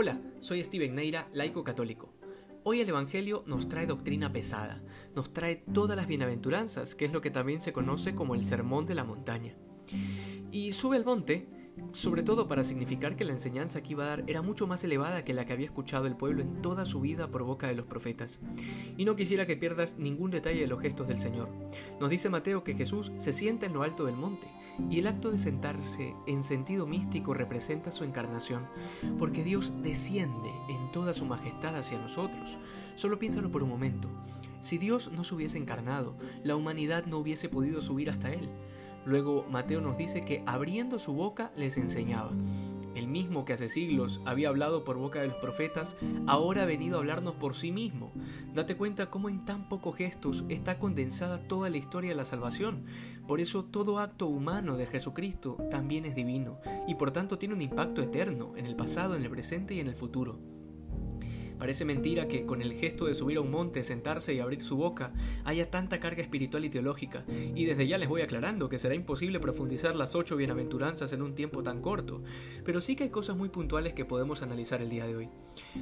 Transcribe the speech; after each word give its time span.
Hola, 0.00 0.20
soy 0.38 0.62
Steven 0.62 0.94
Neira, 0.94 1.28
laico 1.32 1.64
católico. 1.64 2.14
Hoy 2.62 2.80
el 2.80 2.88
Evangelio 2.88 3.42
nos 3.48 3.68
trae 3.68 3.84
doctrina 3.84 4.32
pesada, 4.32 4.80
nos 5.16 5.32
trae 5.32 5.56
todas 5.56 5.96
las 5.96 6.06
bienaventuranzas, 6.06 6.94
que 6.94 7.06
es 7.06 7.12
lo 7.12 7.20
que 7.20 7.32
también 7.32 7.60
se 7.60 7.72
conoce 7.72 8.14
como 8.14 8.36
el 8.36 8.44
Sermón 8.44 8.86
de 8.86 8.94
la 8.94 9.02
Montaña. 9.02 9.56
Y 10.52 10.72
sube 10.72 10.98
al 10.98 11.04
monte 11.04 11.48
sobre 11.92 12.22
todo 12.22 12.48
para 12.48 12.64
significar 12.64 13.16
que 13.16 13.24
la 13.24 13.32
enseñanza 13.32 13.82
que 13.82 13.92
iba 13.92 14.04
a 14.04 14.08
dar 14.08 14.24
era 14.26 14.42
mucho 14.42 14.66
más 14.66 14.84
elevada 14.84 15.24
que 15.24 15.34
la 15.34 15.44
que 15.44 15.52
había 15.52 15.66
escuchado 15.66 16.06
el 16.06 16.16
pueblo 16.16 16.42
en 16.42 16.62
toda 16.62 16.86
su 16.86 17.00
vida 17.00 17.28
por 17.28 17.42
boca 17.42 17.66
de 17.66 17.74
los 17.74 17.86
profetas. 17.86 18.40
Y 18.96 19.04
no 19.04 19.16
quisiera 19.16 19.46
que 19.46 19.56
pierdas 19.56 19.96
ningún 19.98 20.30
detalle 20.30 20.60
de 20.60 20.66
los 20.66 20.80
gestos 20.80 21.08
del 21.08 21.18
Señor. 21.18 21.48
Nos 22.00 22.10
dice 22.10 22.30
Mateo 22.30 22.64
que 22.64 22.74
Jesús 22.74 23.12
se 23.16 23.32
sienta 23.32 23.66
en 23.66 23.72
lo 23.72 23.82
alto 23.82 24.04
del 24.04 24.16
monte, 24.16 24.48
y 24.90 24.98
el 25.00 25.06
acto 25.06 25.30
de 25.30 25.38
sentarse 25.38 26.14
en 26.26 26.42
sentido 26.42 26.86
místico 26.86 27.34
representa 27.34 27.90
su 27.90 28.04
encarnación, 28.04 28.66
porque 29.18 29.44
Dios 29.44 29.72
desciende 29.82 30.50
en 30.68 30.92
toda 30.92 31.14
su 31.14 31.24
majestad 31.24 31.76
hacia 31.76 31.98
nosotros. 31.98 32.58
Solo 32.94 33.18
piénsalo 33.18 33.50
por 33.50 33.62
un 33.62 33.70
momento. 33.70 34.08
Si 34.60 34.76
Dios 34.78 35.10
no 35.12 35.22
se 35.22 35.34
hubiese 35.34 35.58
encarnado, 35.58 36.16
la 36.42 36.56
humanidad 36.56 37.06
no 37.06 37.18
hubiese 37.18 37.48
podido 37.48 37.80
subir 37.80 38.10
hasta 38.10 38.32
Él. 38.32 38.48
Luego 39.04 39.46
Mateo 39.50 39.80
nos 39.80 39.96
dice 39.96 40.20
que 40.20 40.42
abriendo 40.46 40.98
su 40.98 41.12
boca 41.12 41.50
les 41.56 41.76
enseñaba. 41.76 42.30
El 42.94 43.06
mismo 43.06 43.44
que 43.44 43.52
hace 43.52 43.68
siglos 43.68 44.20
había 44.24 44.48
hablado 44.48 44.82
por 44.82 44.96
boca 44.96 45.20
de 45.20 45.28
los 45.28 45.36
profetas, 45.36 45.94
ahora 46.26 46.64
ha 46.64 46.66
venido 46.66 46.96
a 46.96 46.98
hablarnos 46.98 47.34
por 47.34 47.54
sí 47.54 47.70
mismo. 47.70 48.10
Date 48.54 48.76
cuenta 48.76 49.08
cómo 49.08 49.28
en 49.28 49.44
tan 49.44 49.68
pocos 49.68 49.94
gestos 49.94 50.44
está 50.48 50.80
condensada 50.80 51.46
toda 51.46 51.70
la 51.70 51.76
historia 51.76 52.10
de 52.10 52.16
la 52.16 52.24
salvación. 52.24 52.86
Por 53.28 53.40
eso 53.40 53.64
todo 53.64 54.00
acto 54.00 54.26
humano 54.26 54.76
de 54.76 54.86
Jesucristo 54.86 55.58
también 55.70 56.06
es 56.06 56.16
divino, 56.16 56.58
y 56.88 56.96
por 56.96 57.12
tanto 57.12 57.38
tiene 57.38 57.54
un 57.54 57.62
impacto 57.62 58.02
eterno 58.02 58.54
en 58.56 58.66
el 58.66 58.74
pasado, 58.74 59.14
en 59.14 59.22
el 59.22 59.30
presente 59.30 59.74
y 59.74 59.80
en 59.80 59.86
el 59.86 59.94
futuro. 59.94 60.57
Parece 61.58 61.84
mentira 61.84 62.28
que 62.28 62.46
con 62.46 62.62
el 62.62 62.74
gesto 62.74 63.06
de 63.06 63.14
subir 63.14 63.38
a 63.38 63.40
un 63.40 63.50
monte, 63.50 63.82
sentarse 63.82 64.34
y 64.34 64.40
abrir 64.40 64.62
su 64.62 64.76
boca 64.76 65.12
haya 65.44 65.70
tanta 65.70 66.00
carga 66.00 66.22
espiritual 66.22 66.64
y 66.64 66.70
teológica, 66.70 67.24
y 67.54 67.64
desde 67.64 67.88
ya 67.88 67.98
les 67.98 68.08
voy 68.08 68.22
aclarando 68.22 68.68
que 68.68 68.78
será 68.78 68.94
imposible 68.94 69.40
profundizar 69.40 69.96
las 69.96 70.14
ocho 70.14 70.36
bienaventuranzas 70.36 71.12
en 71.12 71.22
un 71.22 71.34
tiempo 71.34 71.62
tan 71.62 71.82
corto, 71.82 72.22
pero 72.64 72.80
sí 72.80 72.96
que 72.96 73.04
hay 73.04 73.10
cosas 73.10 73.36
muy 73.36 73.48
puntuales 73.48 73.94
que 73.94 74.04
podemos 74.04 74.42
analizar 74.42 74.82
el 74.82 74.90
día 74.90 75.06
de 75.06 75.16
hoy. 75.16 75.28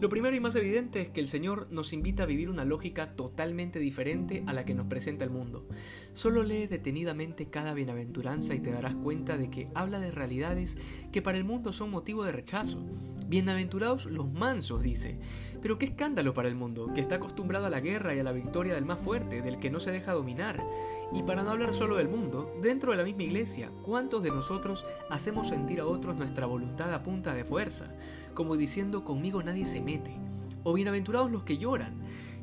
Lo 0.00 0.08
primero 0.08 0.34
y 0.34 0.40
más 0.40 0.56
evidente 0.56 1.00
es 1.00 1.10
que 1.10 1.20
el 1.20 1.28
Señor 1.28 1.68
nos 1.70 1.92
invita 1.92 2.24
a 2.24 2.26
vivir 2.26 2.50
una 2.50 2.64
lógica 2.64 3.14
totalmente 3.14 3.78
diferente 3.78 4.42
a 4.46 4.52
la 4.52 4.64
que 4.64 4.74
nos 4.74 4.86
presenta 4.86 5.24
el 5.24 5.30
mundo. 5.30 5.66
Solo 6.12 6.42
lee 6.42 6.66
detenidamente 6.66 7.50
cada 7.50 7.74
bienaventuranza 7.74 8.54
y 8.54 8.60
te 8.60 8.72
darás 8.72 8.96
cuenta 8.96 9.38
de 9.38 9.50
que 9.50 9.68
habla 9.74 10.00
de 10.00 10.10
realidades 10.10 10.76
que 11.12 11.22
para 11.22 11.38
el 11.38 11.44
mundo 11.44 11.72
son 11.72 11.90
motivo 11.90 12.24
de 12.24 12.32
rechazo. 12.32 12.84
Bienaventurados 13.26 14.06
los 14.06 14.32
mansos, 14.32 14.82
dice. 14.82 15.18
Pero 15.62 15.78
qué 15.78 15.86
escándalo 15.86 16.32
para 16.32 16.48
el 16.48 16.54
mundo, 16.54 16.90
que 16.94 17.00
está 17.00 17.16
acostumbrado 17.16 17.66
a 17.66 17.70
la 17.70 17.80
guerra 17.80 18.14
y 18.14 18.20
a 18.20 18.24
la 18.24 18.32
victoria 18.32 18.74
del 18.74 18.86
más 18.86 18.98
fuerte, 18.98 19.42
del 19.42 19.58
que 19.58 19.70
no 19.70 19.78
se 19.78 19.90
deja 19.90 20.12
dominar. 20.12 20.64
Y 21.12 21.22
para 21.22 21.42
no 21.42 21.50
hablar 21.50 21.74
solo 21.74 21.96
del 21.96 22.08
mundo, 22.08 22.54
dentro 22.62 22.92
de 22.92 22.96
la 22.96 23.04
misma 23.04 23.24
iglesia, 23.24 23.70
¿cuántos 23.82 24.22
de 24.22 24.30
nosotros 24.30 24.86
hacemos 25.10 25.48
sentir 25.48 25.80
a 25.80 25.86
otros 25.86 26.16
nuestra 26.16 26.46
voluntad 26.46 26.92
a 26.94 27.02
punta 27.02 27.34
de 27.34 27.44
fuerza? 27.44 27.94
Como 28.32 28.56
diciendo, 28.56 29.04
conmigo 29.04 29.42
nadie 29.42 29.66
se 29.66 29.82
mete. 29.82 30.16
O 30.64 30.72
bienaventurados 30.72 31.30
los 31.30 31.42
que 31.42 31.58
lloran. 31.58 31.94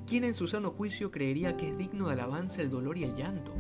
¿Quién 0.06 0.24
en 0.24 0.34
su 0.34 0.48
sano 0.48 0.72
juicio 0.72 1.12
creería 1.12 1.58
que 1.58 1.70
es 1.70 1.78
digno 1.78 2.08
de 2.08 2.14
alabanza 2.14 2.62
el 2.62 2.70
dolor 2.70 2.98
y 2.98 3.04
el 3.04 3.16
llanto? 3.16 3.54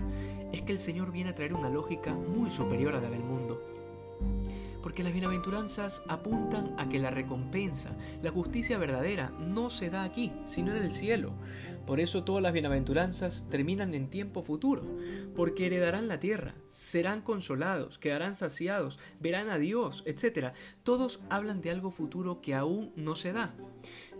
Es 0.53 0.61
que 0.61 0.71
el 0.71 0.79
Señor 0.79 1.11
viene 1.11 1.31
a 1.31 1.35
traer 1.35 1.53
una 1.53 1.69
lógica 1.69 2.13
muy 2.13 2.49
superior 2.49 2.93
a 2.95 3.01
la 3.01 3.09
del 3.09 3.23
mundo 3.23 3.76
porque 4.87 5.03
las 5.03 5.11
bienaventuranzas 5.11 6.01
apuntan 6.07 6.73
a 6.77 6.87
que 6.87 6.97
la 6.97 7.09
recompensa, 7.11 7.93
la 8.23 8.31
justicia 8.31 8.77
verdadera, 8.77 9.31
no 9.37 9.69
se 9.69 9.89
da 9.89 10.03
aquí, 10.03 10.31
sino 10.45 10.71
en 10.71 10.81
el 10.81 10.93
cielo. 10.93 11.33
Por 11.85 11.99
eso 11.99 12.23
todas 12.23 12.41
las 12.41 12.53
bienaventuranzas 12.53 13.47
terminan 13.49 13.93
en 13.93 14.09
tiempo 14.09 14.43
futuro, 14.43 14.83
porque 15.35 15.65
heredarán 15.65 16.07
la 16.07 16.21
tierra, 16.21 16.55
serán 16.67 17.21
consolados, 17.21 17.99
quedarán 17.99 18.33
saciados, 18.33 18.97
verán 19.19 19.49
a 19.49 19.57
Dios, 19.57 20.03
etc. 20.05 20.53
Todos 20.83 21.19
hablan 21.29 21.59
de 21.59 21.71
algo 21.71 21.91
futuro 21.91 22.39
que 22.39 22.55
aún 22.55 22.93
no 22.95 23.17
se 23.17 23.33
da 23.33 23.53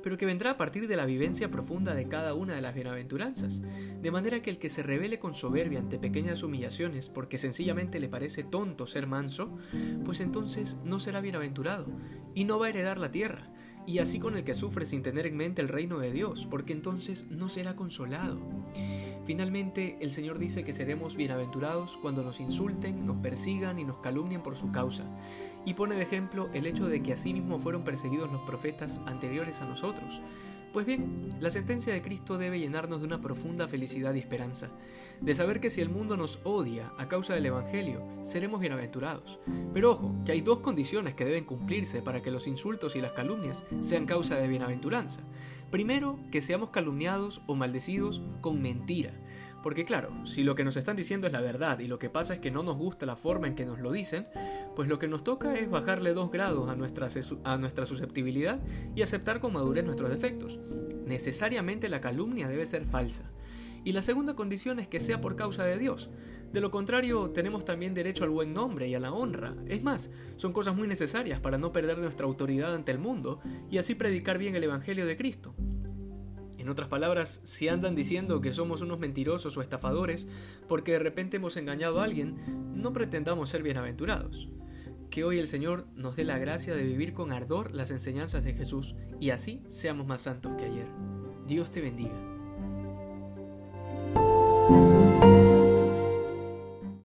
pero 0.08 0.18
que 0.18 0.26
vendrá 0.26 0.52
a 0.52 0.58
partir 0.58 0.88
de 0.88 0.96
la 0.96 1.06
vivencia 1.06 1.52
profunda 1.52 1.94
de 1.94 2.08
cada 2.08 2.34
una 2.34 2.56
de 2.56 2.62
las 2.62 2.74
bienaventuranzas, 2.74 3.62
de 4.02 4.10
manera 4.10 4.42
que 4.42 4.50
el 4.50 4.58
que 4.58 4.70
se 4.70 4.82
revele 4.82 5.20
con 5.20 5.36
soberbia 5.36 5.80
ante 5.80 6.00
pequeñas 6.00 6.44
humillaciones 6.44 7.10
porque 7.10 7.38
sencillamente 7.38 8.00
le 8.00 8.08
parece 8.08 8.46
tonto 8.46 8.88
ser 8.88 9.06
manso, 9.06 9.58
pues 10.06 10.22
entonces 10.22 10.78
no 10.86 11.02
será 11.02 11.20
bienaventurado 11.20 11.88
y 12.34 12.46
no 12.46 12.58
va 12.58 12.68
a 12.68 12.70
heredar 12.70 13.00
la 13.00 13.12
tierra, 13.12 13.52
y 13.86 14.00
así 14.00 14.18
con 14.18 14.38
el 14.38 14.46
que 14.46 14.56
sufre 14.56 14.86
sin 14.86 15.04
tener 15.04 15.26
en 15.26 15.36
mente 15.36 15.62
el 15.62 15.68
reino 15.68 16.00
de 16.00 16.14
Dios, 16.14 16.48
porque 16.50 16.72
entonces 16.72 17.26
no 17.30 17.50
será 17.50 17.76
consolado. 17.76 18.40
Finalmente, 19.28 19.98
el 20.00 20.14
Señor 20.14 20.40
dice 20.40 20.64
que 20.64 20.72
seremos 20.72 21.18
bienaventurados 21.18 21.98
cuando 21.98 22.24
nos 22.24 22.40
insulten, 22.40 23.06
nos 23.06 23.18
persigan 23.18 23.78
y 23.78 23.84
nos 23.84 23.98
calumnien 23.98 24.42
por 24.42 24.56
su 24.56 24.72
causa, 24.72 25.04
y 25.66 25.74
pone 25.74 25.96
de 25.96 26.04
ejemplo 26.04 26.48
el 26.54 26.66
hecho 26.66 26.86
de 26.88 27.04
que 27.04 27.12
asimismo 27.12 27.60
fueron 27.60 27.84
perseguidos 27.84 28.32
los 28.32 28.42
profetas 28.44 29.02
anteriores 29.06 29.60
a 29.60 29.66
nosotros. 29.66 30.22
Pues 30.74 30.86
bien, 30.86 31.30
la 31.40 31.50
sentencia 31.50 31.94
de 31.94 32.02
Cristo 32.02 32.38
debe 32.38 32.60
llenarnos 32.60 33.00
de 33.00 33.08
una 33.08 33.22
profunda 33.22 33.68
felicidad 33.68 34.14
y 34.14 34.20
esperanza, 34.20 34.70
de 35.22 35.34
saber 35.34 35.60
que 35.60 35.70
si 35.70 35.82
el 35.82 35.90
mundo 35.90 36.18
nos 36.18 36.40
odia 36.44 36.92
a 36.98 37.08
causa 37.08 37.34
del 37.34 37.46
Evangelio, 37.48 38.04
seremos 38.22 38.60
bienaventurados. 38.60 39.40
Pero 39.74 39.92
ojo, 39.92 40.14
que 40.26 40.34
hay 40.34 40.42
dos 40.42 40.60
condiciones 40.60 41.16
que 41.16 41.26
deben 41.26 41.46
cumplirse 41.46 42.02
para 42.02 42.22
que 42.22 42.32
los 42.32 42.48
insultos 42.48 42.96
y 42.96 43.02
las 43.02 43.14
calumnias 43.14 43.64
sean 43.80 44.06
causa 44.06 44.36
de 44.36 44.48
bienaventuranza. 44.48 45.22
Primero, 45.72 46.20
que 46.32 46.42
seamos 46.42 46.70
calumniados 46.70 47.42
o 47.48 47.56
maldecidos 47.56 48.22
con 48.42 48.62
mentira. 48.62 49.14
Porque 49.68 49.84
claro, 49.84 50.26
si 50.26 50.44
lo 50.44 50.56
que 50.56 50.64
nos 50.64 50.78
están 50.78 50.96
diciendo 50.96 51.28
es 51.28 51.34
la 51.34 51.42
verdad 51.42 51.80
y 51.80 51.88
lo 51.88 52.00
que 52.00 52.10
pasa 52.10 52.36
es 52.36 52.40
que 52.40 52.52
no 52.52 52.64
nos 52.64 52.78
gusta 52.78 53.06
la 53.06 53.18
forma 53.18 53.48
en 53.48 53.56
que 53.56 53.66
nos 53.66 53.80
lo 53.80 53.92
dicen, 53.92 54.26
pues 54.78 54.88
lo 54.88 54.98
que 54.98 55.10
nos 55.10 55.26
toca 55.26 55.56
es 55.56 55.70
bajarle 55.70 56.14
dos 56.14 56.32
grados 56.32 56.70
a 56.70 56.78
nuestra, 56.78 57.10
a 57.44 57.58
nuestra 57.58 57.86
susceptibilidad 57.86 58.62
y 58.96 59.02
aceptar 59.02 59.42
con 59.42 59.52
madurez 59.52 59.84
nuestros 59.84 60.10
defectos. 60.10 60.58
Necesariamente 61.06 61.90
la 61.90 62.00
calumnia 62.00 62.48
debe 62.48 62.66
ser 62.66 62.86
falsa. 62.86 63.30
Y 63.84 63.92
la 63.92 64.02
segunda 64.02 64.38
condición 64.38 64.80
es 64.80 64.88
que 64.88 65.02
sea 65.02 65.20
por 65.20 65.36
causa 65.36 65.66
de 65.66 65.78
Dios. 65.78 66.12
De 66.54 66.62
lo 66.62 66.72
contrario, 66.72 67.32
tenemos 67.32 67.66
también 67.66 67.94
derecho 67.94 68.24
al 68.24 68.30
buen 68.30 68.54
nombre 68.54 68.88
y 68.88 68.96
a 68.96 69.02
la 69.02 69.12
honra. 69.12 69.54
Es 69.68 69.84
más, 69.84 70.12
son 70.38 70.54
cosas 70.54 70.78
muy 70.78 70.88
necesarias 70.88 71.42
para 71.42 71.58
no 71.58 71.74
perder 71.74 71.98
nuestra 71.98 72.26
autoridad 72.26 72.74
ante 72.74 72.94
el 72.94 73.00
mundo 73.00 73.42
y 73.70 73.80
así 73.80 73.96
predicar 73.96 74.38
bien 74.38 74.56
el 74.56 74.64
Evangelio 74.64 75.06
de 75.06 75.18
Cristo. 75.18 75.56
En 76.68 76.72
otras 76.72 76.90
palabras, 76.90 77.40
si 77.46 77.70
andan 77.70 77.96
diciendo 77.96 78.42
que 78.42 78.52
somos 78.52 78.82
unos 78.82 79.00
mentirosos 79.00 79.56
o 79.56 79.62
estafadores 79.62 80.28
porque 80.68 80.92
de 80.92 81.00
repente 81.00 81.38
hemos 81.38 81.56
engañado 81.56 82.02
a 82.02 82.04
alguien, 82.04 82.36
no 82.76 82.92
pretendamos 82.92 83.48
ser 83.48 83.64
bienaventurados. 83.64 84.50
Que 85.10 85.24
hoy 85.24 85.40
el 85.40 85.48
Señor 85.48 85.88
nos 85.96 86.18
dé 86.18 86.26
la 86.26 86.38
gracia 86.38 86.76
de 86.76 86.84
vivir 86.84 87.14
con 87.14 87.32
ardor 87.32 87.74
las 87.74 87.90
enseñanzas 87.90 88.44
de 88.44 88.52
Jesús 88.52 88.96
y 89.22 89.30
así 89.30 89.64
seamos 89.70 90.08
más 90.08 90.20
santos 90.20 90.58
que 90.58 90.66
ayer. 90.66 90.90
Dios 91.48 91.72
te 91.72 91.80
bendiga. 91.80 92.27